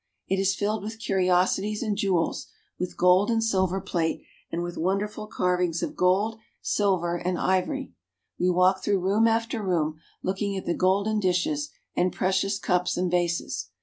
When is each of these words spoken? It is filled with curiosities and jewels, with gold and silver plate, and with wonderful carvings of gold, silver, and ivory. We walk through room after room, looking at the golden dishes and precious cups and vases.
It 0.27 0.39
is 0.39 0.55
filled 0.55 0.81
with 0.81 0.97
curiosities 0.97 1.83
and 1.83 1.95
jewels, 1.95 2.47
with 2.79 2.97
gold 2.97 3.29
and 3.29 3.43
silver 3.43 3.79
plate, 3.79 4.23
and 4.51 4.63
with 4.63 4.75
wonderful 4.75 5.27
carvings 5.27 5.83
of 5.83 5.95
gold, 5.95 6.39
silver, 6.59 7.17
and 7.17 7.37
ivory. 7.37 7.93
We 8.39 8.49
walk 8.49 8.83
through 8.83 9.01
room 9.01 9.27
after 9.27 9.61
room, 9.61 9.99
looking 10.23 10.57
at 10.57 10.65
the 10.65 10.73
golden 10.73 11.19
dishes 11.19 11.69
and 11.95 12.11
precious 12.11 12.57
cups 12.57 12.97
and 12.97 13.11
vases. 13.11 13.69